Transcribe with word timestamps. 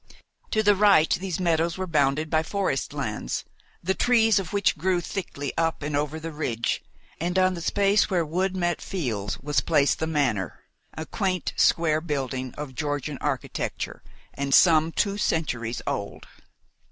To 0.49 0.63
the 0.63 0.73
right 0.75 1.07
these 1.11 1.39
meadows 1.39 1.77
were 1.77 1.85
bounded 1.85 2.31
by 2.31 2.41
forest 2.41 2.91
lands, 2.91 3.45
the 3.83 3.93
trees 3.93 4.39
of 4.39 4.51
which 4.51 4.75
grew 4.75 4.99
thickly 4.99 5.53
up 5.59 5.83
and 5.83 5.95
over 5.95 6.19
the 6.19 6.31
ridge, 6.31 6.81
and 7.19 7.37
on 7.37 7.53
the 7.53 7.61
space 7.61 8.09
where 8.09 8.25
wood 8.25 8.55
met 8.57 8.81
fields 8.81 9.39
was 9.41 9.61
placed 9.61 9.99
the 9.99 10.07
manor, 10.07 10.63
a 10.95 11.05
quaint 11.05 11.53
square 11.55 12.01
building 12.01 12.51
of 12.57 12.73
Georgian 12.73 13.19
architecture, 13.21 14.01
and 14.33 14.55
some 14.55 14.91
two 14.91 15.19
centuries 15.19 15.83
old. 15.85 16.25